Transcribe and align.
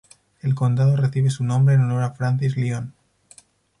El 0.41 0.55
condado 0.55 0.95
recibe 0.97 1.29
su 1.29 1.43
nombre 1.43 1.75
en 1.75 1.81
honor 1.81 2.01
a 2.01 2.11
Francis 2.13 2.57
Lyon. 2.57 2.95